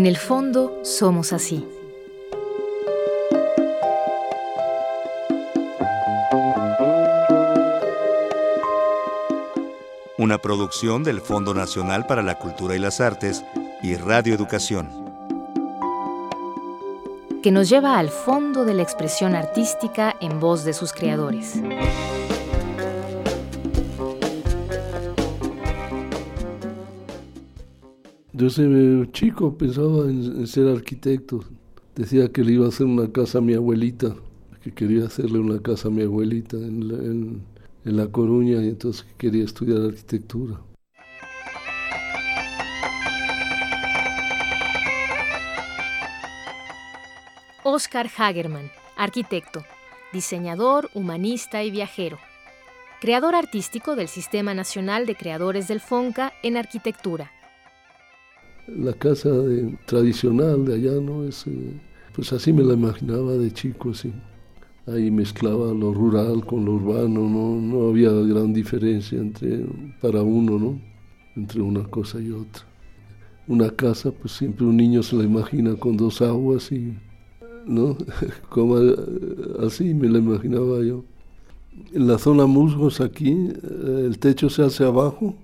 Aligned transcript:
En 0.00 0.06
el 0.06 0.16
fondo 0.16 0.80
somos 0.82 1.34
así. 1.34 1.62
Una 10.16 10.38
producción 10.38 11.04
del 11.04 11.20
Fondo 11.20 11.52
Nacional 11.52 12.06
para 12.06 12.22
la 12.22 12.38
Cultura 12.38 12.74
y 12.74 12.78
las 12.78 13.02
Artes 13.02 13.44
y 13.82 13.94
Radio 13.96 14.34
Educación. 14.34 14.88
Que 17.42 17.50
nos 17.50 17.68
lleva 17.68 17.98
al 17.98 18.08
fondo 18.08 18.64
de 18.64 18.72
la 18.72 18.82
expresión 18.82 19.34
artística 19.34 20.16
en 20.22 20.40
voz 20.40 20.64
de 20.64 20.72
sus 20.72 20.94
creadores. 20.94 21.56
Desde 28.40 29.12
chico 29.12 29.58
pensaba 29.58 30.08
en, 30.08 30.46
ser 30.46 30.66
arquitecto. 30.68 31.44
Decía 31.94 32.32
que 32.32 32.42
le 32.42 32.52
iba 32.52 32.64
a 32.64 32.70
hacer 32.70 32.86
una 32.86 33.12
casa 33.12 33.36
a 33.36 33.40
mi 33.42 33.52
abuelita, 33.52 34.16
que 34.62 34.72
quería 34.72 35.04
hacerle 35.04 35.40
una 35.40 35.60
casa 35.60 35.88
a 35.88 35.90
mi 35.90 36.04
abuelita 36.04 36.56
en 36.56 37.44
La, 37.84 38.06
Coruña 38.06 38.62
y 38.62 38.68
entonces 38.68 39.06
quería 39.18 39.44
estudiar 39.44 39.82
arquitectura. 39.82 40.58
Oscar 47.62 48.08
Hagerman, 48.16 48.70
arquitecto, 48.96 49.66
diseñador, 50.14 50.88
humanista 50.94 51.62
y 51.62 51.70
viajero. 51.70 52.18
Creador 53.02 53.34
artístico 53.34 53.96
del 53.96 54.08
Sistema 54.08 54.54
Nacional 54.54 55.04
de 55.04 55.14
Creadores 55.14 55.68
del 55.68 55.80
FONCA 55.80 56.32
en 56.42 56.56
Arquitectura 56.56 57.32
la 58.66 58.92
casa 58.92 59.30
tradicional 59.86 60.64
de 60.64 60.74
allá, 60.74 61.00
¿no? 61.00 61.24
Es, 61.24 61.46
eh, 61.46 61.80
pues 62.14 62.32
así 62.32 62.52
me 62.52 62.62
la 62.62 62.74
imaginaba 62.74 63.32
de 63.32 63.52
chico, 63.52 63.94
sí. 63.94 64.12
Ahí 64.86 65.10
mezclaba 65.10 65.72
lo 65.72 65.92
rural 65.92 66.44
con 66.44 66.64
lo 66.64 66.72
urbano, 66.72 67.28
¿no? 67.28 67.60
No 67.60 67.88
había 67.88 68.10
gran 68.10 68.52
diferencia 68.52 69.18
entre, 69.18 69.64
para 70.00 70.22
uno, 70.22 70.58
¿no? 70.58 70.80
Entre 71.36 71.60
una 71.60 71.84
cosa 71.84 72.20
y 72.20 72.30
otra. 72.30 72.64
Una 73.46 73.70
casa, 73.70 74.10
pues 74.10 74.32
siempre 74.32 74.64
un 74.66 74.76
niño 74.76 75.02
se 75.02 75.16
la 75.16 75.24
imagina 75.24 75.74
con 75.76 75.96
dos 75.96 76.22
aguas 76.22 76.72
y, 76.72 76.96
¿no? 77.66 77.96
Como 78.48 78.78
eh, 78.78 78.96
así 79.64 79.94
me 79.94 80.08
la 80.08 80.18
imaginaba 80.18 80.82
yo. 80.82 81.04
En 81.92 82.08
la 82.08 82.18
zona 82.18 82.46
musgos 82.46 83.00
aquí, 83.00 83.30
eh, 83.30 84.04
el 84.06 84.18
techo 84.18 84.50
se 84.50 84.62
hace 84.62 84.84
abajo 84.84 85.34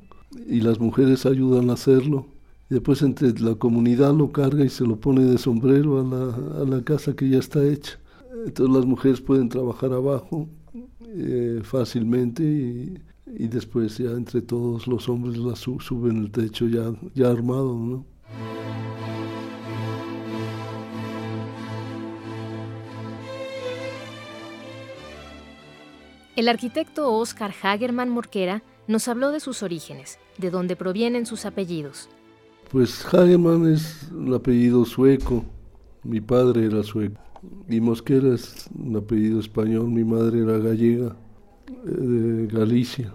y 0.49 0.61
las 0.61 0.81
mujeres 0.81 1.25
ayudan 1.25 1.71
a 1.71 1.75
hacerlo 1.75 2.27
después 2.69 3.03
entre 3.03 3.33
la 3.41 3.55
comunidad 3.55 4.15
lo 4.15 4.33
carga 4.33 4.65
y 4.65 4.69
se 4.69 4.85
lo 4.85 4.97
pone 4.97 5.25
de 5.25 5.39
sombrero 5.39 6.01
a 6.01 6.05
la, 6.05 6.63
a 6.63 6.65
la 6.65 6.83
casa 6.83 7.15
que 7.15 7.29
ya 7.29 7.39
está 7.39 7.65
hecha. 7.65 7.99
Entonces 8.45 8.75
las 8.75 8.87
mujeres 8.87 9.21
pueden 9.21 9.49
trabajar 9.49 9.93
abajo 9.93 10.49
eh, 11.09 11.61
fácilmente 11.63 12.43
y, 12.43 12.99
y, 13.27 13.49
después 13.49 13.99
ya 13.99 14.11
entre 14.11 14.43
todos 14.43 14.87
los 14.87 15.09
hombres 15.09 15.37
la 15.39 15.57
suben 15.57 16.19
el 16.19 16.31
techo 16.31 16.67
ya, 16.67 16.93
ya 17.15 17.31
armado, 17.31 17.75
¿no? 17.75 18.05
El 26.37 26.49
arquitecto 26.49 27.11
Oscar 27.15 27.55
Hagerman 27.63 28.11
Morquera 28.11 28.63
nos 28.89 29.09
habló 29.09 29.31
de 29.31 29.41
sus 29.41 29.63
orígenes, 29.63 30.19
de 30.37 30.51
dónde 30.51 30.77
provienen 30.77 31.25
sus 31.25 31.47
apellidos, 31.47 32.11
pues 32.71 33.07
Hageman 33.07 33.73
es 33.73 34.11
un 34.13 34.35
apellido 34.35 34.85
sueco, 34.85 35.45
mi 36.03 36.21
padre 36.21 36.67
era 36.67 36.83
sueco. 36.83 37.21
Y 37.69 37.81
Mosquera 37.81 38.35
es 38.35 38.69
un 38.77 38.97
apellido 38.97 39.39
español, 39.39 39.89
mi 39.89 40.05
madre 40.05 40.41
era 40.41 40.59
gallega, 40.59 41.17
eh, 41.69 41.91
de 41.91 42.47
Galicia. 42.49 43.13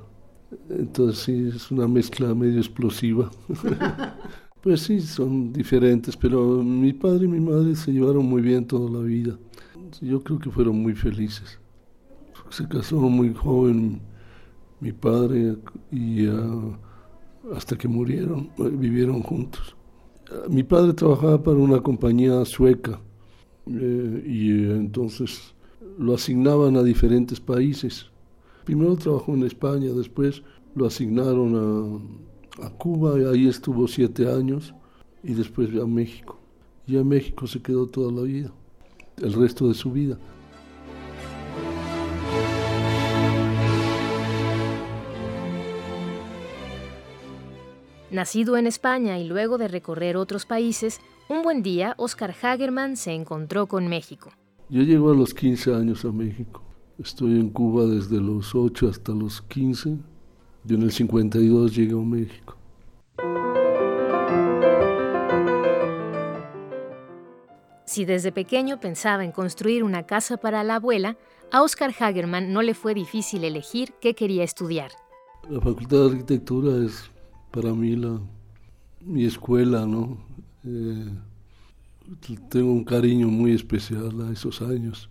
Entonces 0.70 1.24
sí, 1.24 1.52
es 1.54 1.70
una 1.72 1.88
mezcla 1.88 2.34
medio 2.34 2.60
explosiva. 2.60 3.30
pues 4.62 4.82
sí, 4.82 5.02
son 5.02 5.52
diferentes, 5.52 6.16
pero 6.16 6.64
mi 6.64 6.94
padre 6.94 7.26
y 7.26 7.28
mi 7.28 7.40
madre 7.40 7.76
se 7.76 7.92
llevaron 7.92 8.26
muy 8.26 8.42
bien 8.42 8.66
toda 8.66 8.90
la 8.90 9.06
vida. 9.06 9.38
Yo 10.02 10.24
creo 10.24 10.40
que 10.40 10.50
fueron 10.50 10.82
muy 10.82 10.96
felices. 10.96 11.60
Se 12.50 12.68
casó 12.68 13.00
muy 13.00 13.34
joven 13.34 14.02
mi 14.80 14.94
padre 14.94 15.58
y... 15.92 16.28
Uh, 16.28 16.76
hasta 17.56 17.78
que 17.78 17.88
murieron, 17.88 18.50
eh, 18.58 18.70
vivieron 18.72 19.22
juntos. 19.22 19.76
Mi 20.50 20.64
padre 20.64 20.94
trabajaba 20.94 21.44
para 21.44 21.58
una 21.58 21.82
compañía 21.82 22.46
sueca 22.46 23.02
eh, 23.66 24.24
y 24.26 24.52
eh, 24.52 24.72
entonces 24.72 25.54
lo 25.98 26.14
asignaban 26.14 26.78
a 26.78 26.84
diferentes 26.84 27.40
países. 27.40 28.08
Primero 28.64 28.96
trabajó 28.96 29.34
en 29.34 29.44
España, 29.44 29.92
después 29.92 30.44
lo 30.76 30.86
asignaron 30.86 32.02
a, 32.60 32.66
a 32.66 32.70
Cuba 32.70 33.20
y 33.20 33.26
ahí 33.26 33.48
estuvo 33.48 33.88
siete 33.88 34.32
años 34.32 34.74
y 35.24 35.34
después 35.34 35.70
a 35.82 35.86
México. 35.86 36.40
Y 36.88 36.98
a 36.98 37.04
México 37.04 37.48
se 37.48 37.62
quedó 37.62 37.88
toda 37.88 38.12
la 38.12 38.22
vida, 38.22 38.52
el 39.18 39.34
resto 39.34 39.68
de 39.68 39.74
su 39.74 39.92
vida. 39.92 40.18
Nacido 48.12 48.58
en 48.58 48.68
España 48.68 49.18
y 49.20 49.24
luego 49.24 49.58
de 49.58 49.70
recorrer 49.70 50.18
otros 50.18 50.46
países, 50.46 51.00
un 51.30 51.44
buen 51.44 51.64
día 51.64 51.96
Oscar 51.98 52.36
Hagerman 52.42 52.98
se 52.98 53.14
encontró 53.14 53.68
con 53.68 53.88
México. 53.88 54.32
Yo 54.68 54.82
llego 54.82 55.12
a 55.12 55.16
los 55.16 55.34
15 55.34 55.74
años 55.74 56.04
a 56.04 56.12
México. 56.12 56.62
Estoy 57.00 57.40
en 57.40 57.50
Cuba 57.50 57.86
desde 57.86 58.20
los 58.20 58.54
8 58.54 58.90
hasta 58.90 59.14
los 59.14 59.42
15. 59.44 59.98
Yo 60.66 60.76
en 60.76 60.82
el 60.82 60.92
52 60.92 61.74
llegué 61.74 61.94
a 61.94 62.04
México. 62.04 62.58
Si 67.86 68.04
desde 68.04 68.34
pequeño 68.34 68.82
pensaba 68.82 69.24
en 69.24 69.32
construir 69.32 69.86
una 69.86 70.06
casa 70.06 70.36
para 70.36 70.66
la 70.66 70.76
abuela, 70.76 71.16
a 71.50 71.62
Oscar 71.62 71.94
Hagerman 71.98 72.52
no 72.52 72.62
le 72.62 72.74
fue 72.74 72.94
difícil 72.94 73.46
elegir 73.46 73.94
qué 74.02 74.16
quería 74.16 74.44
estudiar. 74.44 74.92
La 75.50 75.60
Facultad 75.60 75.98
de 75.98 76.06
Arquitectura 76.12 76.86
es 76.86 77.11
para 77.52 77.74
mí 77.74 77.96
la, 77.96 78.20
mi 79.06 79.26
escuela, 79.26 79.86
¿no? 79.86 80.18
Eh, 80.66 81.10
tengo 82.50 82.72
un 82.72 82.84
cariño 82.84 83.28
muy 83.28 83.52
especial 83.52 84.22
a 84.22 84.32
esos 84.32 84.62
años. 84.62 85.10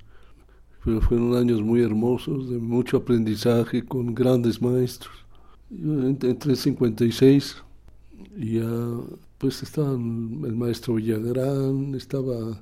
Pero 0.85 1.01
fueron 1.01 1.37
años 1.37 1.61
muy 1.63 1.83
hermosos, 1.83 2.49
de 2.49 2.59
mucho 2.59 2.99
aprendizaje 2.99 3.85
con 3.85 4.15
grandes 4.15 4.63
maestros. 4.63 5.15
Yo 5.69 6.07
entré 6.09 6.51
en 6.51 6.57
56 6.57 7.63
y 8.37 8.59
ya 8.59 8.71
pues 9.39 9.63
estaban 9.63 10.43
el 10.45 10.57
maestro 10.57 10.95
Villagrán, 10.95 11.95
estaba 11.95 12.61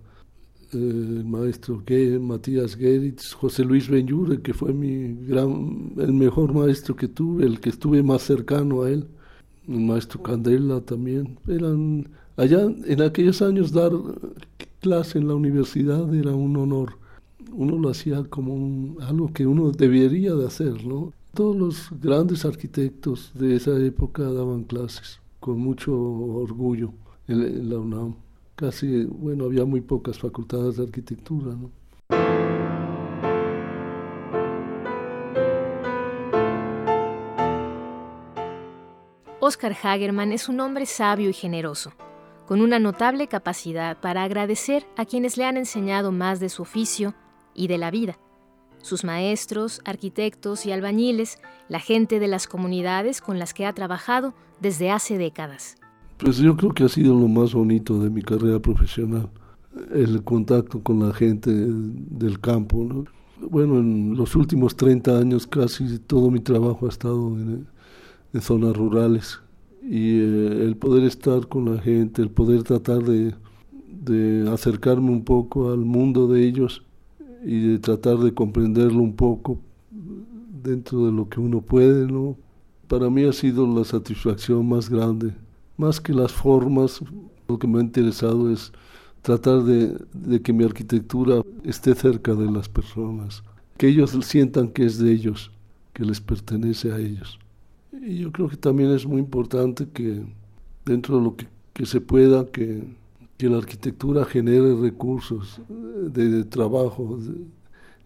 eh, 0.72 0.76
el 0.76 1.24
maestro 1.24 1.82
Matías 2.20 2.76
Geritz, 2.76 3.32
José 3.32 3.64
Luis 3.64 3.88
Benyure, 3.88 4.42
que 4.42 4.52
fue 4.52 4.72
mi 4.72 5.14
gran, 5.26 5.92
el 5.96 6.12
mejor 6.12 6.52
maestro 6.52 6.94
que 6.96 7.08
tuve, 7.08 7.44
el 7.44 7.60
que 7.60 7.70
estuve 7.70 8.02
más 8.02 8.22
cercano 8.22 8.82
a 8.82 8.90
él 8.90 9.08
maestro 9.68 10.22
Candela 10.22 10.80
también. 10.80 11.38
Eran 11.46 12.08
allá 12.36 12.62
en 12.62 13.02
aquellos 13.02 13.42
años 13.42 13.72
dar 13.72 13.92
clase 14.80 15.18
en 15.18 15.28
la 15.28 15.34
universidad 15.34 16.12
era 16.14 16.32
un 16.32 16.56
honor. 16.56 16.94
Uno 17.52 17.78
lo 17.78 17.90
hacía 17.90 18.24
como 18.24 18.98
algo 19.00 19.32
que 19.32 19.46
uno 19.46 19.70
debería 19.70 20.34
de 20.34 20.46
hacer, 20.46 20.84
¿no? 20.84 21.12
Todos 21.34 21.56
los 21.56 22.00
grandes 22.00 22.44
arquitectos 22.44 23.32
de 23.34 23.56
esa 23.56 23.78
época 23.78 24.22
daban 24.22 24.64
clases 24.64 25.20
con 25.40 25.58
mucho 25.58 25.94
orgullo 25.94 26.92
en 27.26 27.68
la 27.68 27.78
UNAM. 27.78 28.14
Casi, 28.56 29.04
bueno, 29.04 29.44
había 29.44 29.64
muy 29.64 29.80
pocas 29.80 30.18
facultades 30.18 30.76
de 30.76 30.84
arquitectura, 30.84 31.54
¿no? 31.54 31.70
Oscar 39.48 39.74
Hagerman 39.82 40.32
es 40.32 40.50
un 40.50 40.60
hombre 40.60 40.84
sabio 40.84 41.30
y 41.30 41.32
generoso, 41.32 41.94
con 42.46 42.60
una 42.60 42.78
notable 42.78 43.28
capacidad 43.28 43.98
para 43.98 44.22
agradecer 44.22 44.84
a 44.98 45.06
quienes 45.06 45.38
le 45.38 45.46
han 45.46 45.56
enseñado 45.56 46.12
más 46.12 46.38
de 46.38 46.50
su 46.50 46.60
oficio 46.60 47.14
y 47.54 47.66
de 47.66 47.78
la 47.78 47.90
vida. 47.90 48.18
Sus 48.82 49.04
maestros, 49.04 49.80
arquitectos 49.86 50.66
y 50.66 50.72
albañiles, 50.72 51.38
la 51.70 51.80
gente 51.80 52.20
de 52.20 52.28
las 52.28 52.46
comunidades 52.46 53.22
con 53.22 53.38
las 53.38 53.54
que 53.54 53.64
ha 53.64 53.72
trabajado 53.72 54.34
desde 54.60 54.90
hace 54.90 55.16
décadas. 55.16 55.78
Pues 56.18 56.36
yo 56.36 56.54
creo 56.54 56.74
que 56.74 56.84
ha 56.84 56.88
sido 56.90 57.18
lo 57.18 57.26
más 57.26 57.54
bonito 57.54 57.98
de 58.00 58.10
mi 58.10 58.20
carrera 58.20 58.60
profesional, 58.60 59.30
el 59.94 60.22
contacto 60.24 60.82
con 60.82 61.08
la 61.08 61.14
gente 61.14 61.50
del 61.50 62.38
campo. 62.38 63.06
Bueno, 63.40 63.78
en 63.78 64.14
los 64.14 64.36
últimos 64.36 64.76
30 64.76 65.18
años 65.18 65.46
casi 65.46 65.98
todo 66.00 66.30
mi 66.30 66.40
trabajo 66.40 66.84
ha 66.84 66.90
estado 66.90 67.28
en, 67.28 67.66
zonas 68.40 68.76
rurales 68.76 69.40
y 69.82 70.18
eh, 70.18 70.64
el 70.64 70.76
poder 70.76 71.04
estar 71.04 71.48
con 71.48 71.74
la 71.74 71.80
gente, 71.80 72.22
el 72.22 72.30
poder 72.30 72.62
tratar 72.62 73.02
de, 73.02 73.34
de 73.90 74.48
acercarme 74.50 75.10
un 75.10 75.24
poco 75.24 75.72
al 75.72 75.80
mundo 75.80 76.28
de 76.28 76.46
ellos 76.46 76.82
y 77.44 77.60
de 77.60 77.78
tratar 77.78 78.18
de 78.18 78.34
comprenderlo 78.34 79.00
un 79.00 79.14
poco 79.14 79.60
dentro 80.62 81.06
de 81.06 81.12
lo 81.12 81.28
que 81.28 81.40
uno 81.40 81.60
puede, 81.60 82.06
¿no? 82.10 82.36
Para 82.86 83.10
mí 83.10 83.24
ha 83.24 83.32
sido 83.32 83.66
la 83.66 83.84
satisfacción 83.84 84.68
más 84.68 84.90
grande, 84.90 85.34
más 85.76 86.00
que 86.00 86.12
las 86.12 86.32
formas, 86.32 87.00
lo 87.48 87.58
que 87.58 87.66
me 87.66 87.78
ha 87.78 87.82
interesado 87.82 88.50
es 88.50 88.72
tratar 89.22 89.62
de, 89.62 89.96
de 90.12 90.42
que 90.42 90.52
mi 90.52 90.64
arquitectura 90.64 91.42
esté 91.64 91.94
cerca 91.94 92.34
de 92.34 92.50
las 92.50 92.68
personas, 92.68 93.42
que 93.76 93.88
ellos 93.88 94.16
sientan 94.22 94.68
que 94.68 94.84
es 94.84 94.98
de 94.98 95.12
ellos, 95.12 95.50
que 95.92 96.04
les 96.04 96.20
pertenece 96.20 96.92
a 96.92 96.98
ellos. 96.98 97.38
Y 97.92 98.18
yo 98.18 98.32
creo 98.32 98.48
que 98.48 98.56
también 98.56 98.90
es 98.90 99.06
muy 99.06 99.18
importante 99.18 99.88
que 99.88 100.22
dentro 100.84 101.18
de 101.18 101.24
lo 101.24 101.36
que, 101.36 101.46
que 101.72 101.86
se 101.86 102.00
pueda, 102.00 102.46
que, 102.46 102.84
que, 103.36 103.48
la 103.48 103.58
arquitectura 103.58 104.24
genere 104.24 104.74
recursos 104.76 105.60
de, 105.68 106.28
de 106.28 106.44
trabajo 106.44 107.18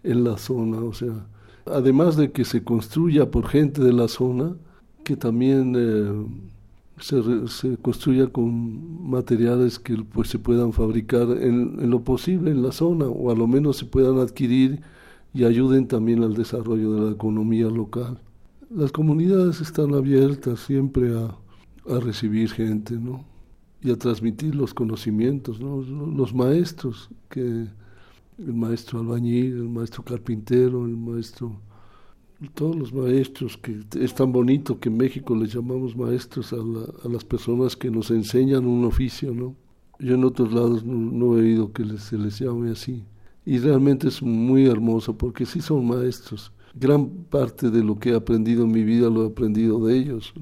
en 0.03 0.25
la 0.25 0.39
zona, 0.39 0.79
o 0.79 0.93
sea, 0.93 1.27
además 1.67 2.17
de 2.17 2.33
que 2.33 2.45
se 2.45 2.63
construya 2.63 3.31
por 3.31 3.47
gente 3.49 3.83
de 3.83 3.93
la 3.93 4.09
zona, 4.09 4.55
que 5.05 5.17
también 5.17 5.75
eh, 5.77 6.27
se, 7.01 7.49
se, 7.49 7.77
construya 7.77 8.29
con 8.29 9.11
materiales 9.11 9.79
que 9.79 9.97
pues, 9.97 10.29
se 10.29 10.39
puedan 10.39 10.73
fabricar 10.73 11.23
en, 11.23 11.81
en, 11.81 11.91
lo 11.91 12.03
posible 12.03 12.51
en 12.51 12.63
la 12.63 12.73
zona, 12.73 13.07
o 13.07 13.31
a 13.31 13.35
lo 13.35 13.47
menos 13.47 13.77
se 13.79 13.85
puedan 13.87 14.19
adquirir 14.19 14.81
y 15.35 15.45
ayuden 15.45 15.89
también 15.89 16.23
al 16.23 16.35
desarrollo 16.35 16.95
de 16.95 17.01
la 17.07 17.11
economía 17.13 17.67
local. 17.67 18.19
Las 18.75 18.91
comunidades 18.91 19.61
están 19.61 19.93
abiertas 19.95 20.61
siempre 20.61 21.15
a, 21.15 21.37
a 21.95 22.01
recibir 22.01 22.51
gente, 22.51 22.95
¿no? 22.95 23.23
Y 23.83 23.91
a 23.91 23.97
transmitir 23.97 24.55
los 24.55 24.73
conocimientos, 24.73 25.61
¿no? 25.61 25.83
Los 25.83 26.33
maestros, 26.33 27.11
que 27.29 27.67
el 28.39 28.55
maestro 28.55 29.01
albañil, 29.01 29.57
el 29.57 29.69
maestro 29.69 30.03
carpintero, 30.03 30.87
el 30.87 30.97
maestro... 30.97 31.61
Todos 32.55 32.75
los 32.75 32.93
maestros, 32.95 33.59
que 33.59 33.79
es 34.01 34.15
tan 34.15 34.33
bonito 34.33 34.81
que 34.81 34.89
en 34.89 34.97
México 34.97 35.37
les 35.37 35.53
llamamos 35.53 35.95
maestros 35.95 36.53
a, 36.53 36.57
la, 36.57 37.11
las 37.11 37.25
personas 37.25 37.77
que 37.77 37.91
nos 37.91 38.11
enseñan 38.11 38.67
un 38.67 38.85
oficio, 38.85 39.35
¿no? 39.35 39.55
Yo 40.01 40.15
en 40.15 40.25
otros 40.25 40.53
lados 40.53 40.83
no, 40.83 40.95
no 40.95 41.37
he 41.37 41.43
oído 41.43 41.73
que 41.73 41.85
les, 41.85 42.03
se 42.05 42.17
les 42.17 42.39
llame 42.39 42.71
así. 42.71 43.05
Y 43.45 43.59
realmente 43.59 44.09
es 44.09 44.23
muy 44.23 44.67
hermoso 44.67 45.17
porque 45.17 45.45
sí 45.45 45.61
son 45.61 45.87
maestros. 45.87 46.53
Gran 46.75 47.09
parte 47.31 47.71
de 47.71 47.85
lo 47.85 47.99
que 47.99 48.11
he 48.11 48.15
aprendido 48.15 48.65
en 48.65 48.73
mi 48.73 48.83
vida 48.83 49.11
lo 49.11 49.25
he 49.25 49.29
aprendido 49.29 49.85
de 49.87 49.97
ellos. 49.99 50.33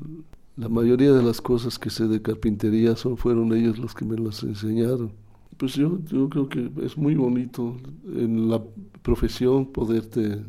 La 0.56 0.68
mayoría 0.68 1.12
de 1.12 1.22
las 1.22 1.40
cosas 1.40 1.78
que 1.78 1.90
sé 1.90 2.06
de 2.06 2.22
carpintería 2.22 2.94
son, 2.96 3.16
fueron 3.16 3.52
ellos 3.52 3.78
los 3.78 3.94
que 3.94 4.04
me 4.04 4.16
las 4.16 4.42
enseñaron. 4.42 5.12
Pues 5.56 5.74
yo, 5.74 5.98
yo 6.06 6.28
creo 6.28 6.48
que 6.48 6.70
es 6.82 6.96
muy 6.96 7.14
bonito 7.14 7.76
en 8.06 8.48
la 8.48 8.62
profesión 9.02 9.66
poderte 9.66 10.44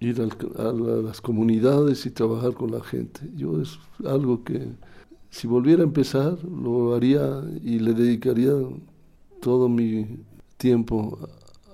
ir 0.00 0.20
al, 0.20 0.32
a, 0.56 0.70
a 0.70 1.02
las 1.02 1.20
comunidades 1.20 2.06
y 2.06 2.10
trabajar 2.10 2.54
con 2.54 2.70
la 2.72 2.82
gente. 2.82 3.20
Yo 3.36 3.60
es 3.60 3.78
algo 4.04 4.42
que 4.44 4.68
si 5.30 5.46
volviera 5.46 5.82
a 5.82 5.86
empezar 5.86 6.38
lo 6.44 6.94
haría 6.94 7.42
y 7.62 7.78
le 7.78 7.94
dedicaría 7.94 8.52
todo 9.40 9.68
mi 9.68 10.06
tiempo 10.56 11.18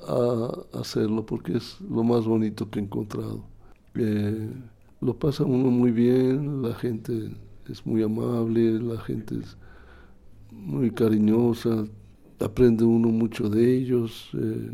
a 0.06 0.78
hacerlo 0.78 1.24
porque 1.26 1.56
es 1.56 1.80
lo 1.80 2.04
más 2.04 2.24
bonito 2.24 2.70
que 2.70 2.78
he 2.78 2.82
encontrado. 2.82 3.44
Eh, 3.94 4.50
lo 5.00 5.18
pasa 5.18 5.44
uno 5.44 5.70
muy 5.70 5.90
bien, 5.90 6.62
la 6.62 6.74
gente 6.74 7.30
es 7.68 7.86
muy 7.86 8.02
amable, 8.02 8.80
la 8.80 9.00
gente 9.00 9.36
es 9.36 9.56
muy 10.50 10.90
cariñosa, 10.90 11.86
aprende 12.40 12.84
uno 12.84 13.08
mucho 13.08 13.48
de 13.48 13.76
ellos. 13.76 14.30
Eh, 14.34 14.72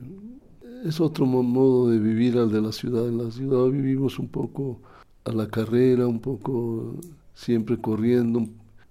es 0.85 1.00
otro 1.00 1.27
modo 1.27 1.91
de 1.91 1.99
vivir 1.99 2.38
al 2.38 2.50
de 2.50 2.61
la 2.61 2.73
ciudad. 2.73 3.09
En 3.09 3.19
la 3.19 3.31
ciudad 3.31 3.67
vivimos 3.71 4.19
un 4.19 4.29
poco 4.29 4.81
a 5.25 5.33
la 5.33 5.47
carrera, 5.49 6.06
un 6.06 6.21
poco 6.21 6.97
siempre 7.35 7.79
corriendo. 7.79 8.47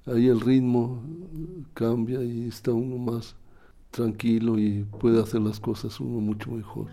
Ahí 0.06 0.28
el 0.28 0.40
ritmo 0.42 1.02
cambia 1.74 2.24
y 2.24 2.48
está 2.48 2.72
uno 2.72 2.98
más 2.98 3.36
tranquilo 3.92 4.58
y 4.58 4.86
puede 5.00 5.22
hacer 5.22 5.42
las 5.42 5.60
cosas 5.60 6.00
uno 6.00 6.20
mucho 6.20 6.52
mejor. 6.52 6.88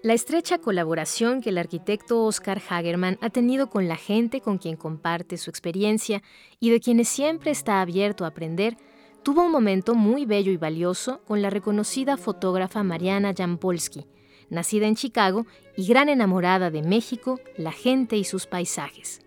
La 0.00 0.14
estrecha 0.14 0.58
colaboración 0.58 1.42
que 1.42 1.50
el 1.50 1.58
arquitecto 1.58 2.24
Oscar 2.24 2.62
Hagerman 2.68 3.18
ha 3.20 3.30
tenido 3.30 3.68
con 3.68 3.88
la 3.88 3.96
gente 3.96 4.40
con 4.40 4.56
quien 4.56 4.76
comparte 4.76 5.36
su 5.36 5.50
experiencia 5.50 6.22
y 6.60 6.70
de 6.70 6.80
quienes 6.80 7.08
siempre 7.08 7.50
está 7.50 7.80
abierto 7.80 8.24
a 8.24 8.28
aprender, 8.28 8.76
tuvo 9.24 9.42
un 9.42 9.50
momento 9.50 9.96
muy 9.96 10.24
bello 10.24 10.52
y 10.52 10.56
valioso 10.56 11.20
con 11.24 11.42
la 11.42 11.50
reconocida 11.50 12.16
fotógrafa 12.16 12.84
Mariana 12.84 13.34
Jampolsky, 13.36 14.06
nacida 14.50 14.86
en 14.86 14.94
Chicago 14.94 15.46
y 15.76 15.86
gran 15.86 16.08
enamorada 16.08 16.70
de 16.70 16.82
México, 16.82 17.40
la 17.56 17.72
gente 17.72 18.16
y 18.16 18.24
sus 18.24 18.46
paisajes. 18.46 19.20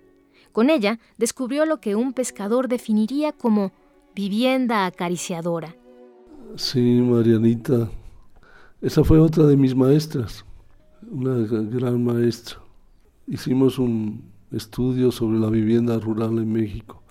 Con 0.52 0.70
ella 0.70 1.00
descubrió 1.18 1.66
lo 1.66 1.80
que 1.80 1.96
un 1.96 2.14
pescador 2.14 2.68
definiría 2.68 3.32
como 3.32 3.72
vivienda 4.14 4.86
acariciadora. 4.86 5.76
Sí, 6.56 6.82
Marianita. 6.82 7.90
Esa 8.82 9.04
fue 9.04 9.20
otra 9.20 9.46
de 9.46 9.56
mis 9.56 9.76
maestras, 9.76 10.44
una 11.10 11.36
gran 11.36 12.04
maestra. 12.04 12.58
Hicimos 13.28 13.80
un 13.80 14.24
estudio 14.52 15.12
sobre 15.12 15.40
la 15.40 15.50
vivienda 15.50 15.98
rural 16.00 16.38
en 16.40 16.52
México. 16.52 17.02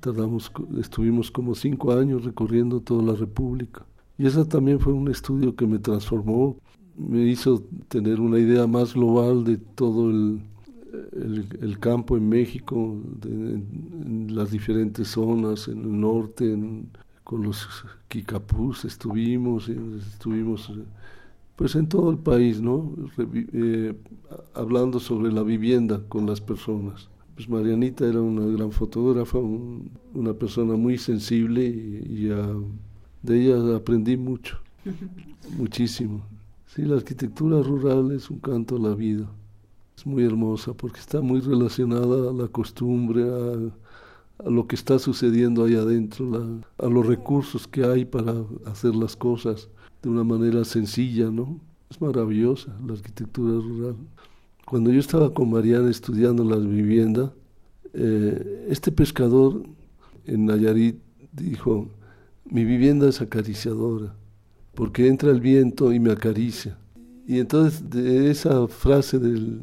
Tardamos, 0.00 0.50
estuvimos 0.78 1.30
como 1.30 1.54
cinco 1.54 1.92
años 1.92 2.24
recorriendo 2.24 2.80
toda 2.80 3.02
la 3.02 3.14
República. 3.14 3.86
Y 4.18 4.26
ese 4.26 4.44
también 4.44 4.80
fue 4.80 4.92
un 4.92 5.08
estudio 5.08 5.54
que 5.54 5.66
me 5.66 5.78
transformó 5.78 6.56
me 6.96 7.22
hizo 7.22 7.62
tener 7.88 8.20
una 8.20 8.38
idea 8.38 8.66
más 8.66 8.94
global 8.94 9.44
de 9.44 9.56
todo 9.56 10.10
el, 10.10 10.40
el, 11.12 11.46
el 11.60 11.78
campo 11.78 12.16
en 12.16 12.28
México, 12.28 12.96
de, 13.20 13.30
en, 13.30 13.66
en, 14.06 14.34
las 14.34 14.50
diferentes 14.50 15.08
zonas, 15.08 15.68
en 15.68 15.80
el 15.80 16.00
norte, 16.00 16.52
en, 16.52 16.88
con 17.30 17.44
los 17.44 17.84
Kikapús 18.08 18.84
estuvimos, 18.84 19.68
estuvimos 19.68 20.72
pues 21.54 21.76
en 21.76 21.86
todo 21.86 22.10
el 22.10 22.18
país, 22.18 22.60
¿no? 22.60 22.92
Eh, 23.18 23.94
hablando 24.54 24.98
sobre 24.98 25.30
la 25.30 25.44
vivienda 25.44 26.02
con 26.08 26.26
las 26.26 26.40
personas. 26.40 27.08
Pues 27.36 27.48
Marianita 27.48 28.04
era 28.04 28.20
una 28.20 28.46
gran 28.46 28.72
fotógrafa, 28.72 29.38
un, 29.38 29.90
una 30.12 30.32
persona 30.32 30.74
muy 30.74 30.98
sensible 30.98 31.64
y, 31.64 32.24
y 32.24 32.30
uh, 32.32 32.66
de 33.22 33.40
ella 33.40 33.76
aprendí 33.76 34.16
mucho, 34.16 34.58
muchísimo. 35.56 36.22
Sí, 36.74 36.82
la 36.82 36.94
arquitectura 36.94 37.60
rural 37.64 38.12
es 38.12 38.30
un 38.30 38.38
canto 38.38 38.76
a 38.76 38.78
la 38.78 38.94
vida. 38.94 39.28
Es 39.96 40.06
muy 40.06 40.24
hermosa 40.24 40.72
porque 40.72 41.00
está 41.00 41.20
muy 41.20 41.40
relacionada 41.40 42.30
a 42.30 42.32
la 42.32 42.46
costumbre, 42.46 43.24
a, 43.24 44.48
lo 44.48 44.68
que 44.68 44.76
está 44.76 45.00
sucediendo 45.00 45.64
ahí 45.64 45.74
adentro, 45.74 46.62
a 46.78 46.86
los 46.86 47.06
recursos 47.08 47.66
que 47.66 47.84
hay 47.84 48.04
para 48.04 48.44
hacer 48.66 48.94
las 48.94 49.16
cosas 49.16 49.68
de 50.00 50.10
una 50.10 50.22
manera 50.22 50.64
sencilla, 50.64 51.28
¿no? 51.28 51.58
Es 51.90 52.00
maravillosa 52.00 52.72
la 52.86 52.92
arquitectura 52.92 53.54
rural. 53.54 53.96
Cuando 54.64 54.92
yo 54.92 55.00
estaba 55.00 55.34
con 55.34 55.50
Mariana 55.50 55.90
estudiando 55.90 56.44
la 56.44 56.56
vivienda, 56.56 57.32
eh, 57.94 58.66
este 58.68 58.92
pescador 58.92 59.64
en 60.24 60.46
Nayarit 60.46 61.00
dijo, 61.32 61.88
mi 62.44 62.64
vivienda 62.64 63.08
es 63.08 63.20
acariciadora 63.20 64.14
porque 64.74 65.08
entra 65.08 65.30
el 65.30 65.40
viento 65.40 65.92
y 65.92 66.00
me 66.00 66.12
acaricia. 66.12 66.78
Y 67.26 67.38
entonces 67.38 67.88
de 67.88 68.30
esa 68.30 68.66
frase 68.66 69.18
del, 69.18 69.62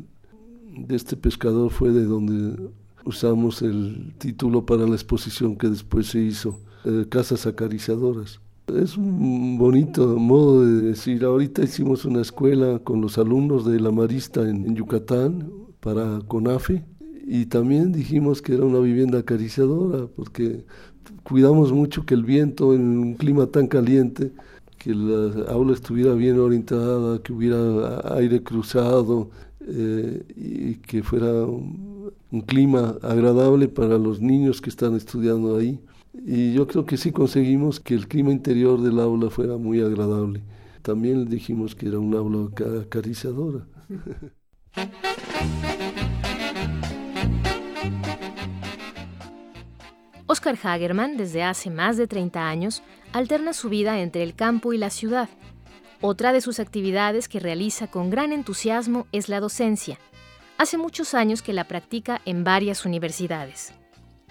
de 0.77 0.95
este 0.95 1.17
pescador 1.17 1.71
fue 1.71 1.91
de 1.91 2.05
donde 2.05 2.69
usamos 3.05 3.61
el 3.61 4.13
título 4.17 4.65
para 4.65 4.85
la 4.85 4.95
exposición 4.95 5.55
que 5.55 5.69
después 5.69 6.07
se 6.07 6.19
hizo, 6.19 6.59
eh, 6.85 7.05
Casas 7.09 7.45
Acariciadoras. 7.47 8.41
Es 8.67 8.97
un 8.97 9.57
bonito 9.57 10.17
modo 10.17 10.65
de 10.65 10.81
decir, 10.89 11.23
ahorita 11.23 11.63
hicimos 11.63 12.03
una 12.03 12.21
escuela 12.21 12.79
con 12.79 12.99
los 12.99 13.17
alumnos 13.17 13.65
de 13.65 13.79
la 13.79 13.91
Marista 13.91 14.47
en, 14.47 14.75
Yucatán 14.75 15.49
para 15.79 16.19
CONAFE 16.27 16.83
y 17.25 17.45
también 17.45 17.93
dijimos 17.93 18.41
que 18.41 18.55
era 18.55 18.65
una 18.65 18.79
vivienda 18.79 19.19
acariciadora 19.19 20.07
porque 20.07 20.65
cuidamos 21.23 21.71
mucho 21.71 22.05
que 22.05 22.13
el 22.13 22.25
viento 22.25 22.73
en 22.73 22.97
un 22.97 23.13
clima 23.13 23.47
tan 23.47 23.67
caliente 23.67 24.33
que 24.87 24.95
la 24.95 25.51
aula 25.51 25.73
estuviera 25.73 26.13
bien 26.13 26.39
orientada, 26.39 27.21
que 27.21 27.33
hubiera 27.33 28.15
aire 28.15 28.41
cruzado 28.41 29.29
eh, 29.59 30.23
y 30.33 30.75
que 30.75 31.03
fuera 31.03 31.27
un, 31.27 32.15
clima 32.45 32.95
agradable 33.01 33.67
para 33.67 33.97
los 33.97 34.21
niños 34.21 34.61
que 34.61 34.69
están 34.69 34.95
estudiando 34.95 35.57
ahí. 35.57 35.81
Y 36.25 36.53
yo 36.53 36.67
creo 36.67 36.85
que 36.85 36.95
sí 36.95 37.11
conseguimos 37.11 37.81
que 37.81 37.95
el 37.95 38.07
clima 38.07 38.31
interior 38.31 38.81
del 38.81 39.01
aula 39.01 39.29
fuera 39.29 39.57
muy 39.57 39.81
agradable. 39.81 40.41
También 40.83 41.25
dijimos 41.25 41.75
que 41.75 41.87
era 41.87 41.99
un 41.99 42.15
aula 42.15 42.47
acariciadora. 42.81 43.67
Oscar 50.29 50.57
Hagerman, 50.61 51.15
desde 51.15 51.41
hace 51.41 51.69
más 51.69 51.95
de 51.95 52.05
30 52.05 52.47
años, 52.47 52.83
alterna 53.17 53.53
su 53.53 53.69
vida 53.69 53.99
entre 53.99 54.23
el 54.23 54.35
campo 54.35 54.73
y 54.73 54.77
la 54.77 54.89
ciudad. 54.89 55.29
Otra 56.01 56.31
de 56.31 56.41
sus 56.41 56.59
actividades 56.59 57.27
que 57.27 57.39
realiza 57.39 57.87
con 57.87 58.09
gran 58.09 58.31
entusiasmo 58.31 59.07
es 59.11 59.29
la 59.29 59.39
docencia. 59.39 59.97
Hace 60.57 60.77
muchos 60.77 61.13
años 61.13 61.41
que 61.41 61.53
la 61.53 61.67
practica 61.67 62.21
en 62.25 62.43
varias 62.43 62.85
universidades. 62.85 63.73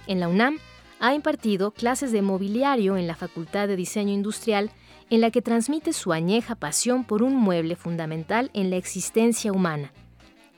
En 0.06 0.20
la 0.20 0.28
UNAM 0.28 0.58
ha 1.00 1.14
impartido 1.14 1.72
clases 1.72 2.12
de 2.12 2.22
mobiliario 2.22 2.96
en 2.96 3.06
la 3.06 3.16
Facultad 3.16 3.68
de 3.68 3.76
Diseño 3.76 4.12
Industrial, 4.12 4.70
en 5.10 5.20
la 5.20 5.30
que 5.30 5.42
transmite 5.42 5.92
su 5.92 6.12
añeja 6.12 6.54
pasión 6.54 7.04
por 7.04 7.22
un 7.22 7.36
mueble 7.36 7.76
fundamental 7.76 8.50
en 8.54 8.70
la 8.70 8.76
existencia 8.76 9.52
humana, 9.52 9.92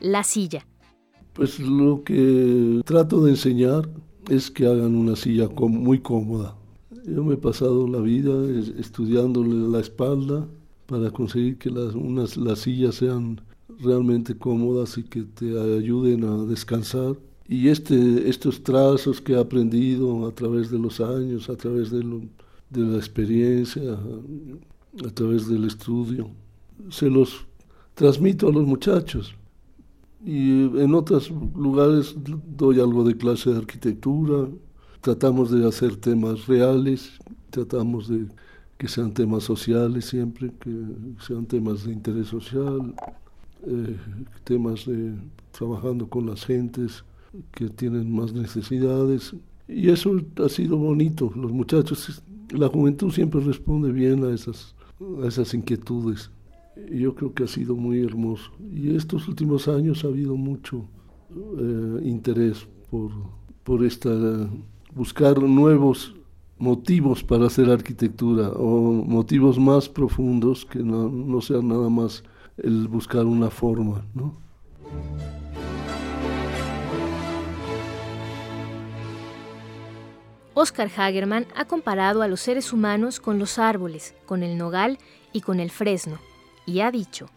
la 0.00 0.24
silla. 0.24 0.66
Pues 1.32 1.58
lo 1.60 2.02
que 2.02 2.82
trato 2.84 3.24
de 3.24 3.30
enseñar 3.30 3.88
es 4.28 4.50
que 4.50 4.66
hagan 4.66 4.94
una 4.94 5.16
silla 5.16 5.48
muy 5.48 6.00
cómoda. 6.00 6.57
Yo 7.14 7.24
me 7.24 7.34
he 7.34 7.38
pasado 7.38 7.86
la 7.86 8.00
vida 8.00 8.32
estudiándole 8.78 9.68
la 9.68 9.80
espalda 9.80 10.46
para 10.86 11.10
conseguir 11.10 11.58
que 11.58 11.70
las, 11.70 11.94
unas, 11.94 12.36
las 12.36 12.60
sillas 12.60 12.96
sean 12.96 13.40
realmente 13.80 14.36
cómodas 14.36 14.98
y 14.98 15.04
que 15.04 15.22
te 15.22 15.58
ayuden 15.58 16.24
a 16.24 16.44
descansar. 16.44 17.16
Y 17.46 17.68
este, 17.68 18.28
estos 18.28 18.62
trazos 18.62 19.20
que 19.20 19.32
he 19.32 19.38
aprendido 19.38 20.26
a 20.26 20.34
través 20.34 20.70
de 20.70 20.78
los 20.78 21.00
años, 21.00 21.48
a 21.48 21.56
través 21.56 21.90
de, 21.90 22.00
de 22.00 22.80
la 22.80 22.96
experiencia, 22.96 23.98
a 25.04 25.10
través 25.10 25.48
del 25.48 25.64
estudio, 25.64 26.28
se 26.90 27.08
los 27.08 27.46
transmito 27.94 28.48
a 28.48 28.52
los 28.52 28.66
muchachos. 28.66 29.34
Y 30.24 30.62
en 30.78 30.94
otros 30.94 31.30
lugares 31.30 32.14
doy 32.56 32.80
algo 32.80 33.04
de 33.04 33.16
clase 33.16 33.50
de 33.50 33.58
arquitectura, 33.58 34.48
tratamos 35.00 35.50
de 35.50 35.66
hacer 35.66 35.96
temas 35.96 36.46
reales, 36.46 37.18
tratamos 37.50 38.08
de 38.08 38.26
que 38.76 38.88
sean 38.88 39.12
temas 39.12 39.44
sociales 39.44 40.04
siempre, 40.06 40.52
que 40.60 40.70
sean 41.26 41.46
temas 41.46 41.84
de 41.84 41.92
interés 41.92 42.28
social, 42.28 42.94
eh, 43.66 43.96
temas 44.44 44.86
de 44.86 45.14
trabajando 45.50 46.08
con 46.08 46.26
las 46.26 46.44
gentes 46.44 47.04
que 47.52 47.68
tienen 47.68 48.14
más 48.14 48.32
necesidades. 48.32 49.34
Y 49.66 49.90
eso 49.90 50.20
ha 50.44 50.48
sido 50.48 50.78
bonito. 50.78 51.32
Los 51.34 51.52
muchachos, 51.52 52.22
la 52.50 52.68
juventud 52.68 53.10
siempre 53.10 53.40
responde 53.40 53.90
bien 53.90 54.24
a 54.24 54.30
esas, 54.30 54.74
a 55.22 55.26
esas 55.26 55.52
inquietudes 55.54 56.30
yo 56.90 57.14
creo 57.14 57.34
que 57.34 57.44
ha 57.44 57.48
sido 57.48 57.74
muy 57.74 58.00
hermoso. 58.00 58.50
Y 58.72 58.94
estos 58.94 59.28
últimos 59.28 59.68
años 59.68 60.04
ha 60.04 60.08
habido 60.08 60.36
mucho 60.36 60.84
eh, 61.58 62.00
interés 62.04 62.66
por, 62.90 63.10
por 63.64 63.84
esta, 63.84 64.10
buscar 64.94 65.38
nuevos 65.42 66.14
motivos 66.58 67.22
para 67.22 67.46
hacer 67.46 67.70
arquitectura 67.70 68.48
o 68.50 68.92
motivos 68.92 69.58
más 69.58 69.88
profundos 69.88 70.64
que 70.64 70.80
no, 70.80 71.08
no 71.08 71.40
sean 71.40 71.68
nada 71.68 71.88
más 71.88 72.24
el 72.56 72.88
buscar 72.88 73.24
una 73.24 73.50
forma, 73.50 74.04
¿no? 74.14 74.36
Oscar 80.54 80.90
Hagerman 80.96 81.46
ha 81.54 81.66
comparado 81.66 82.20
a 82.22 82.26
los 82.26 82.40
seres 82.40 82.72
humanos 82.72 83.20
con 83.20 83.38
los 83.38 83.60
árboles, 83.60 84.16
con 84.26 84.42
el 84.42 84.58
nogal 84.58 84.98
y 85.32 85.42
con 85.42 85.60
el 85.60 85.70
fresno 85.70 86.18
y 86.68 86.80
ha 86.80 86.90
dicho, 86.90 87.30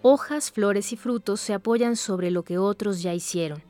hojas, 0.00 0.50
flores 0.50 0.94
y 0.94 0.96
frutos 0.96 1.38
se 1.38 1.52
apoyan 1.52 1.96
sobre 1.96 2.30
lo 2.30 2.44
que 2.44 2.56
otros 2.56 3.02
ya 3.02 3.12
hicieron, 3.12 3.62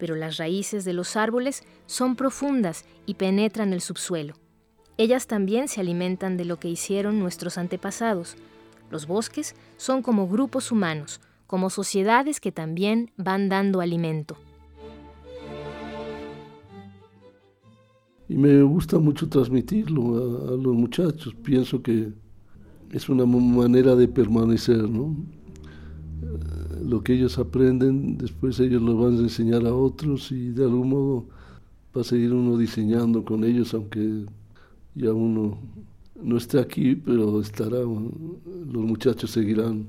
pero 0.00 0.16
las 0.16 0.38
raíces 0.38 0.84
de 0.84 0.94
los 0.94 1.14
árboles 1.14 1.62
son 1.86 2.16
profundas 2.16 2.86
y 3.06 3.14
penetran 3.14 3.72
el 3.74 3.82
subsuelo. 3.82 4.34
Ellas 4.96 5.26
también 5.26 5.68
se 5.68 5.80
alimentan 5.80 6.36
de 6.36 6.46
lo 6.46 6.58
que 6.58 6.68
hicieron 6.68 7.18
nuestros 7.20 7.58
antepasados. 7.58 8.36
Los 8.90 9.06
bosques 9.06 9.54
son 9.76 10.02
como 10.02 10.26
grupos 10.26 10.72
humanos, 10.72 11.20
como 11.46 11.70
sociedades 11.70 12.40
que 12.40 12.50
también 12.50 13.12
van 13.16 13.48
dando 13.48 13.80
alimento. 13.80 14.36
Y 18.28 18.36
me 18.36 18.62
gusta 18.62 18.98
mucho 18.98 19.28
transmitirlo 19.28 20.48
a, 20.48 20.50
los 20.52 20.74
muchachos. 20.74 21.34
Pienso 21.42 21.82
que 21.82 22.12
es 22.92 23.08
una 23.08 23.26
manera 23.26 23.96
de 23.96 24.08
permanecer, 24.08 24.88
¿no? 24.88 25.16
Lo 26.90 27.04
que 27.04 27.14
ellos 27.14 27.38
aprenden, 27.38 28.18
después 28.18 28.58
ellos 28.58 28.82
lo 28.82 28.96
van 28.98 29.16
a 29.16 29.20
enseñar 29.20 29.64
a 29.64 29.72
otros 29.72 30.32
y 30.32 30.50
de 30.50 30.64
algún 30.64 30.88
modo 30.88 31.24
va 31.96 32.00
a 32.00 32.04
seguir 32.04 32.32
uno 32.32 32.58
diseñando 32.58 33.24
con 33.24 33.44
ellos, 33.44 33.72
aunque 33.74 34.24
ya 34.96 35.12
uno 35.12 35.56
no 36.20 36.36
esté 36.36 36.58
aquí, 36.58 36.96
pero 36.96 37.40
estará, 37.40 37.78
los 37.78 38.84
muchachos 38.92 39.30
seguirán 39.30 39.86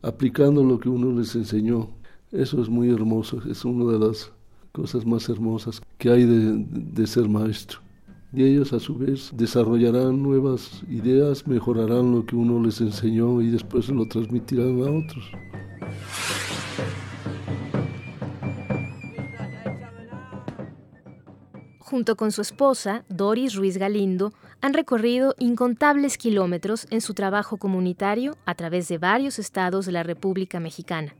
aplicando 0.00 0.64
lo 0.64 0.80
que 0.80 0.88
uno 0.88 1.12
les 1.18 1.34
enseñó. 1.36 1.90
Eso 2.32 2.62
es 2.62 2.70
muy 2.70 2.88
hermoso, 2.88 3.42
es 3.46 3.66
una 3.66 3.92
de 3.92 3.98
las 3.98 4.32
cosas 4.72 5.04
más 5.04 5.28
hermosas 5.28 5.82
que 5.98 6.08
hay 6.08 6.24
de, 6.24 6.64
de 6.70 7.06
ser 7.06 7.28
maestro 7.28 7.80
y 8.32 8.44
ellos 8.44 8.72
a 8.72 8.80
su 8.80 8.94
vez 8.94 9.30
desarrollarán 9.34 10.22
nuevas 10.22 10.82
ideas, 10.90 11.46
mejorarán 11.46 12.12
lo 12.12 12.26
que 12.26 12.36
uno 12.36 12.62
les 12.62 12.80
enseñó 12.80 13.40
y 13.40 13.48
después 13.48 13.88
lo 13.88 14.06
transmitirán 14.06 14.82
a 14.82 14.90
otros. 14.90 15.24
Junto 21.78 22.16
con 22.16 22.32
su 22.32 22.42
esposa, 22.42 23.04
Doris 23.08 23.54
Ruiz 23.54 23.78
Galindo, 23.78 24.34
han 24.60 24.74
recorrido 24.74 25.34
incontables 25.38 26.18
kilómetros 26.18 26.86
en 26.90 27.00
su 27.00 27.14
trabajo 27.14 27.56
comunitario 27.56 28.36
a 28.44 28.54
través 28.54 28.88
de 28.88 28.98
varios 28.98 29.38
estados 29.38 29.86
de 29.86 29.92
la 29.92 30.02
República 30.02 30.60
Mexicana. 30.60 31.14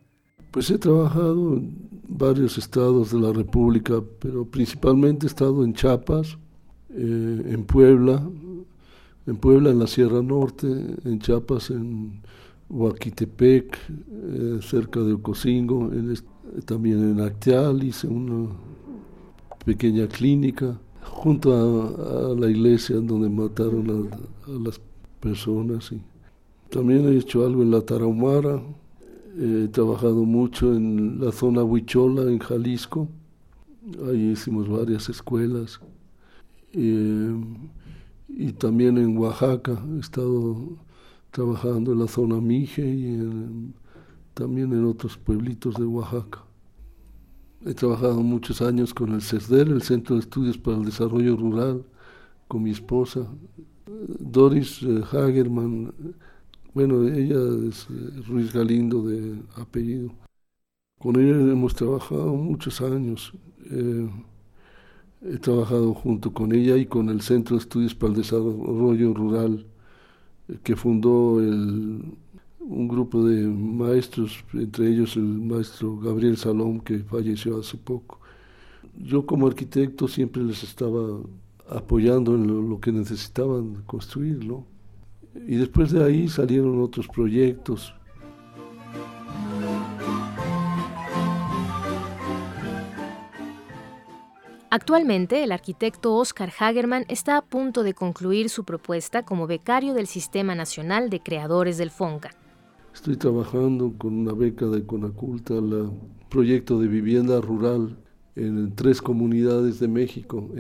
Pues 0.51 0.71
he 0.71 0.77
trabajado 0.77 1.55
en 1.55 1.75
varios 2.07 2.59
estados 2.59 3.13
de 3.13 3.19
la 3.19 3.33
República, 3.33 4.03
pero 4.19 4.45
principalmente 4.45 5.25
he 5.25 5.29
estado 5.29 5.65
en 5.65 5.73
Chiapas, 5.73 6.37
eh, 6.91 7.43
en 7.47 7.65
Puebla, 7.65 8.23
en 9.27 9.37
Puebla, 9.37 9.71
en 9.71 9.79
la 9.79 9.87
Sierra 9.87 10.23
Norte, 10.23 10.67
en 10.67 11.19
Chiapas, 11.21 11.71
en 11.71 12.23
Huaquitepec, 12.71 13.79
eh, 13.89 14.59
cerca 14.61 15.01
de 15.01 15.15
Ocosingo, 15.15 15.91
también 16.67 17.13
en 17.13 17.21
Acteal 17.21 17.83
hice 17.83 18.07
una 18.07 18.51
pequeña 19.65 20.07
clínica 20.07 20.79
junto 21.03 21.53
a, 21.53 22.35
la 22.35 22.51
iglesia 22.51 22.97
donde 22.97 23.29
mataron 23.29 24.11
a, 24.47 24.51
las 24.51 24.81
personas. 25.21 25.93
Y 25.93 26.03
también 26.71 27.09
he 27.09 27.17
hecho 27.17 27.45
algo 27.45 27.63
en 27.63 27.71
la 27.71 27.81
Tarahumara, 27.81 28.63
he 29.39 29.69
trabajado 29.69 30.25
mucho 30.25 30.75
en 30.75 31.21
la 31.21 31.33
zona 31.33 31.63
Huichola, 31.63 32.23
en 32.23 32.39
Jalisco, 32.39 33.09
ahí 34.09 34.33
hicimos 34.33 34.69
varias 34.69 35.09
escuelas. 35.09 35.81
Eh, 36.73 37.35
y 38.29 38.53
también 38.53 38.99
en 38.99 39.17
Oaxaca 39.17 39.83
he 39.97 40.01
estado 40.01 40.77
trabajando 41.39 41.93
en 41.93 42.01
la 42.01 42.09
zona 42.09 42.41
Mije 42.41 42.83
y 42.85 43.73
también 44.35 44.73
en 44.73 44.85
otros 44.85 45.17
pueblitos 45.17 45.77
de 45.77 45.85
Oaxaca. 45.85 46.43
He 47.65 47.75
trabajado 47.75 48.21
muchos 48.23 48.61
años 48.61 48.93
con 48.93 49.13
el 49.13 49.23
CESDER, 49.23 49.69
el 49.69 49.83
Centro 49.83 50.17
de 50.17 50.23
Estudios 50.23 50.59
para 50.59 50.79
el 50.79 50.85
Desarrollo 50.85 51.37
Rural, 51.37 51.85
con 52.49 52.65
mi 52.65 52.71
esposa, 52.71 53.21
Doris 54.19 54.83
eh, 54.83 55.05
Hagerman. 55.13 55.95
Bueno, 56.75 57.07
ella 57.07 57.39
es 57.69 57.87
eh, 57.89 58.21
Ruiz 58.27 58.53
Galindo 58.53 59.05
de 59.05 59.41
apellido. 59.55 60.11
Con 60.99 61.21
ella 61.21 61.37
hemos 61.53 61.73
trabajado 61.77 62.35
muchos 62.35 62.81
años. 62.81 63.33
He 65.23 65.39
trabajado 65.39 65.95
junto 65.95 66.33
con 66.33 66.53
ella 66.53 66.77
y 66.77 66.87
con 66.87 67.09
el 67.11 67.21
Centro 67.21 67.55
de 67.55 67.63
Estudios 67.63 67.95
para 67.95 68.13
el 68.13 68.19
Desarrollo 68.19 69.15
Rural 69.15 69.65
eh, 69.65 69.78
que 70.63 70.77
fundó 70.77 71.41
el, 71.41 72.03
un 72.61 72.89
grupo 72.89 73.25
de 73.25 73.47
maestros, 73.47 74.45
entre 74.53 74.89
ellos 74.89 75.17
el 75.17 75.23
maestro 75.23 75.99
Gabriel 75.99 76.37
Salom, 76.37 76.81
que 76.81 76.99
falleció 77.01 77.59
hace 77.59 77.77
poco. 77.77 78.21
Yo 78.97 79.27
como 79.27 79.47
arquitecto 79.47 80.09
siempre 80.09 80.43
les 80.43 80.63
estaba 80.63 81.21
apoyando 81.69 82.35
en 82.35 82.69
lo, 82.69 82.81
que 82.81 82.93
necesitaban 82.93 83.83
construirlo. 83.87 84.65
Y 85.47 85.57
después 85.57 85.93
de 85.93 86.05
ahí 86.05 86.29
salieron 86.29 86.81
otros 86.81 87.07
proyectos 87.09 87.95
Actualmente, 94.71 95.43
el 95.45 95.53
arquitecto 95.53 96.15
Oscar 96.15 96.53
Hagerman 96.59 97.07
está 97.09 97.39
a 97.39 97.43
punto 97.43 97.83
de 97.83 97.95
concluir 97.95 98.51
su 98.51 98.65
propuesta 98.65 99.25
como 99.25 99.47
becario 99.47 99.95
del 99.95 100.07
Sistema 100.07 100.55
Nacional 100.55 101.09
de 101.09 101.21
Creadores 101.21 101.79
del 101.79 101.91
FONCA. 101.91 102.31
Estoy 102.93 103.17
trabajando 103.17 103.95
con 103.97 104.13
una 104.13 104.35
beca 104.35 104.67
de 104.67 104.85
Conaculta, 104.85 105.55
el 105.55 105.91
proyecto 106.29 106.79
de 106.79 106.87
vivienda 106.87 107.41
rural 107.41 107.97
en 108.37 108.75
tres 108.75 109.01
comunidades 109.01 109.81
de 109.81 109.89
México. 109.89 110.51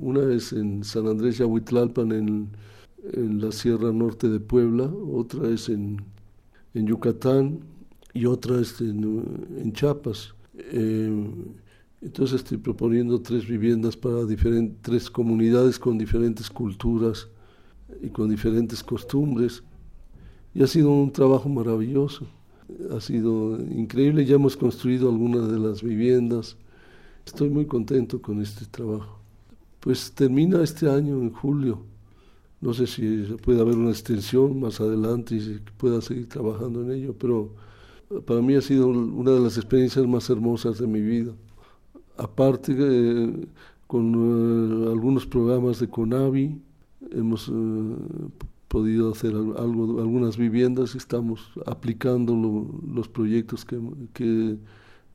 Una 0.00 0.34
es 0.34 0.52
en 0.52 0.82
San 0.82 1.06
Andrés 1.06 1.38
Yahuitlalpan, 1.38 2.10
en, 2.10 2.48
en 3.12 3.40
la 3.40 3.52
Sierra 3.52 3.92
Norte 3.92 4.28
de 4.28 4.40
Puebla, 4.40 4.90
otra 5.12 5.48
es 5.48 5.68
en, 5.68 6.04
en 6.74 6.88
Yucatán 6.88 7.60
y 8.14 8.26
otra 8.26 8.60
es 8.60 8.80
en, 8.80 9.46
en 9.58 9.72
Chiapas. 9.72 10.34
Eh, 10.56 11.34
entonces 12.04 12.42
estoy 12.42 12.58
proponiendo 12.58 13.18
tres 13.22 13.48
viviendas 13.48 13.96
para 13.96 14.26
diferentes, 14.26 14.76
tres 14.82 15.10
comunidades 15.10 15.78
con 15.78 15.96
diferentes 15.96 16.50
culturas 16.50 17.28
y 18.02 18.10
con 18.10 18.28
diferentes 18.28 18.84
costumbres. 18.84 19.62
Y 20.54 20.62
ha 20.62 20.66
sido 20.66 20.90
un 20.90 21.10
trabajo 21.10 21.48
maravilloso, 21.48 22.26
ha 22.94 23.00
sido 23.00 23.58
increíble, 23.58 24.26
ya 24.26 24.34
hemos 24.34 24.54
construido 24.54 25.08
algunas 25.08 25.50
de 25.50 25.58
las 25.58 25.82
viviendas, 25.82 26.58
estoy 27.24 27.48
muy 27.48 27.64
contento 27.64 28.20
con 28.20 28.42
este 28.42 28.66
trabajo. 28.66 29.18
Pues 29.80 30.12
termina 30.12 30.62
este 30.62 30.90
año 30.90 31.18
en 31.22 31.30
julio, 31.32 31.80
no 32.60 32.74
sé 32.74 32.86
si 32.86 33.34
puede 33.42 33.62
haber 33.62 33.76
una 33.76 33.90
extensión 33.90 34.60
más 34.60 34.78
adelante 34.78 35.36
y 35.36 35.40
se 35.40 35.60
pueda 35.78 36.02
seguir 36.02 36.28
trabajando 36.28 36.82
en 36.82 36.92
ello, 36.92 37.14
pero 37.18 37.54
para 38.26 38.42
mí 38.42 38.54
ha 38.56 38.60
sido 38.60 38.88
una 38.88 39.30
de 39.30 39.40
las 39.40 39.56
experiencias 39.56 40.06
más 40.06 40.28
hermosas 40.28 40.78
de 40.78 40.86
mi 40.86 41.00
vida. 41.00 41.32
Aparte, 42.16 42.74
eh, 42.78 43.46
con 43.86 44.14
eh, 44.14 44.90
algunos 44.90 45.26
programas 45.26 45.80
de 45.80 45.88
CONAVI, 45.88 46.60
hemos 47.10 47.48
eh, 47.48 47.52
podido 48.68 49.12
hacer 49.12 49.34
algo, 49.34 50.00
algunas 50.00 50.36
viviendas 50.36 50.94
y 50.94 50.98
estamos 50.98 51.52
aplicando 51.66 52.34
los 52.92 53.08
proyectos 53.08 53.64
que, 53.64 54.58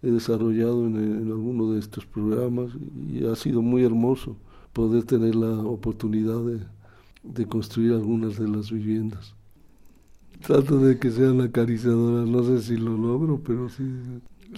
he 0.01 0.11
desarrollado 0.11 0.87
en, 0.87 0.95
en 0.95 1.27
alguno 1.27 1.73
de 1.73 1.79
estos 1.79 2.05
programas 2.05 2.71
y 3.11 3.25
ha 3.25 3.35
sido 3.35 3.61
muy 3.61 3.83
hermoso 3.83 4.37
poder 4.71 5.03
tener 5.03 5.35
la 5.35 5.59
oportunidad 5.59 6.41
de, 6.41 6.59
de 7.23 7.45
construir 7.45 7.93
algunas 7.93 8.37
de 8.37 8.47
las 8.47 8.71
viviendas. 8.71 9.35
Trato 10.45 10.79
de 10.79 10.97
que 10.97 11.11
sean 11.11 11.41
acariciadoras, 11.41 12.29
no 12.29 12.43
sé 12.43 12.61
si 12.61 12.77
lo 12.77 12.95
logro, 12.95 13.41
pero 13.43 13.67
sí. 13.67 13.83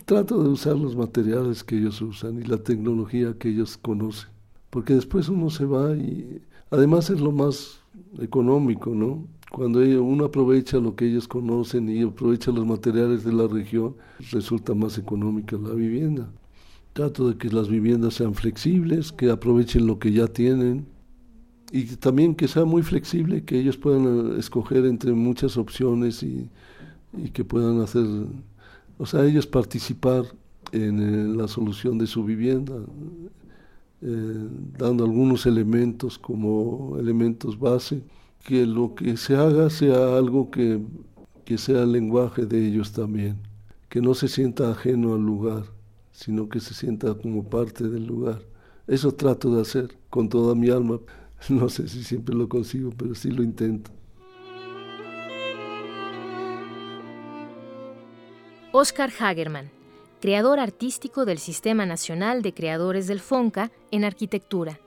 Trato 0.05 0.41
de 0.41 0.49
usar 0.49 0.77
los 0.77 0.95
materiales 0.95 1.63
que 1.63 1.77
ellos 1.77 2.01
usan 2.01 2.39
y 2.39 2.43
la 2.43 2.57
tecnología 2.57 3.33
que 3.37 3.49
ellos 3.49 3.77
conocen, 3.77 4.29
porque 4.69 4.93
después 4.93 5.27
uno 5.27 5.49
se 5.49 5.65
va 5.65 5.95
y 5.95 6.41
además 6.69 7.09
es 7.09 7.19
lo 7.19 7.31
más 7.31 7.81
económico, 8.19 8.91
¿no? 8.95 9.27
Cuando 9.51 9.79
uno 9.79 10.25
aprovecha 10.25 10.77
lo 10.77 10.95
que 10.95 11.07
ellos 11.07 11.27
conocen 11.27 11.89
y 11.89 12.03
aprovecha 12.03 12.51
los 12.51 12.65
materiales 12.65 13.25
de 13.25 13.33
la 13.33 13.47
región, 13.47 13.95
resulta 14.31 14.73
más 14.73 14.97
económica 14.97 15.57
la 15.57 15.73
vivienda. 15.73 16.31
Trato 16.93 17.29
de 17.29 17.37
que 17.37 17.49
las 17.49 17.67
viviendas 17.67 18.13
sean 18.13 18.33
flexibles, 18.33 19.11
que 19.11 19.29
aprovechen 19.29 19.87
lo 19.87 19.99
que 19.99 20.13
ya 20.13 20.27
tienen 20.27 20.85
y 21.71 21.83
también 21.97 22.35
que 22.35 22.47
sea 22.47 22.65
muy 22.65 22.81
flexible, 22.81 23.43
que 23.43 23.57
ellos 23.57 23.77
puedan 23.77 24.37
escoger 24.37 24.85
entre 24.85 25.13
muchas 25.13 25.57
opciones 25.57 26.21
y, 26.21 26.49
que 27.33 27.45
puedan 27.45 27.79
hacer, 27.81 28.05
o 29.01 29.05
sea, 29.07 29.25
ellos 29.25 29.47
participar 29.47 30.25
en 30.71 31.35
la 31.35 31.47
solución 31.47 31.97
de 31.97 32.05
su 32.05 32.23
vivienda, 32.23 32.75
eh, 34.03 34.47
dando 34.77 35.03
algunos 35.03 35.47
elementos 35.47 36.19
como 36.19 36.99
elementos 36.99 37.57
base, 37.57 38.03
que 38.45 38.63
lo 38.67 38.93
que 38.93 39.17
se 39.17 39.35
haga 39.35 39.71
sea 39.71 40.15
algo 40.15 40.51
que, 40.51 40.79
que 41.45 41.57
sea 41.57 41.81
el 41.81 41.93
lenguaje 41.93 42.45
de 42.45 42.63
ellos 42.67 42.91
también, 42.91 43.37
que 43.89 44.01
no 44.01 44.13
se 44.13 44.27
sienta 44.27 44.69
ajeno 44.69 45.15
al 45.15 45.25
lugar, 45.25 45.63
sino 46.11 46.47
que 46.47 46.59
se 46.59 46.75
sienta 46.75 47.15
como 47.15 47.43
parte 47.43 47.89
del 47.89 48.05
lugar. 48.05 48.43
Eso 48.85 49.15
trato 49.15 49.55
de 49.55 49.63
hacer 49.63 49.97
con 50.11 50.29
toda 50.29 50.53
mi 50.53 50.69
alma. 50.69 50.99
No 51.49 51.69
sé 51.69 51.87
si 51.87 52.03
siempre 52.03 52.35
lo 52.35 52.47
consigo, 52.47 52.91
pero 52.95 53.15
sí 53.15 53.31
lo 53.31 53.41
intento. 53.41 53.89
Oscar 58.73 59.11
Hagerman 59.19 59.69
creador 60.21 60.59
artístico 60.59 61.25
del 61.25 61.39
Sistema 61.39 61.85
Nacional 61.85 62.43
de 62.43 62.53
Creadores 62.53 63.07
del 63.07 63.19
FONCA 63.19 63.71
en 63.89 64.05
Arquitectura. 64.05 64.79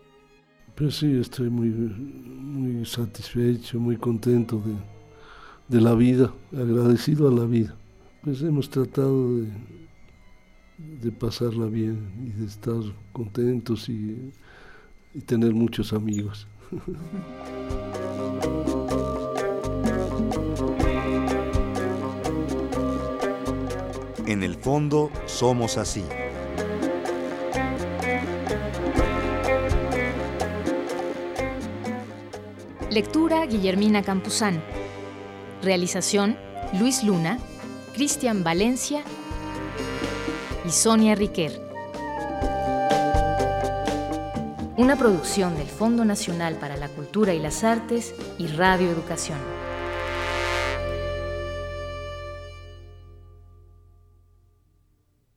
Pues 0.77 0.97
sí, 0.97 1.19
estoy 1.21 1.51
muy, 1.51 1.69
muy 1.69 2.87
satisfecho, 2.87 3.79
muy 3.79 3.97
contento 3.97 4.63
de, 4.65 4.75
de 5.77 5.83
la 5.83 5.95
vida, 5.95 6.33
agradecido 6.53 7.29
a 7.29 7.33
la 7.33 7.45
vida. 7.45 7.75
Pues 8.23 8.41
hemos 8.43 8.71
tratado 8.71 9.39
de, 9.39 9.49
de 10.79 11.13
pasarla 11.13 11.67
bien 11.67 12.13
y 12.25 12.41
de 12.41 12.47
estar 12.47 12.81
contentos 13.13 13.89
y, 13.89 14.33
y 15.15 15.21
tener 15.21 15.53
muchos 15.53 15.93
amigos. 15.93 16.47
En 24.27 24.43
el 24.43 24.55
fondo 24.55 25.11
somos 25.27 25.77
así. 25.77 26.03
Lectura 32.91 33.45
Guillermina 33.45 34.03
Campuzán. 34.03 34.63
Realización 35.63 36.39
Luis 36.79 37.05
Luna, 37.05 37.39
Cristian 37.93 38.43
Valencia 38.43 39.05
y 40.67 40.71
Sonia 40.71 41.15
Riquer. 41.15 41.61
Una 44.79 44.97
producción 44.97 45.55
del 45.57 45.69
Fondo 45.69 46.05
Nacional 46.07 46.55
para 46.55 46.77
la 46.79 46.89
Cultura 46.89 47.35
y 47.35 47.41
las 47.41 47.63
Artes 47.63 48.15
y 48.39 48.47
Radio 48.47 48.91
Educación. 48.91 49.54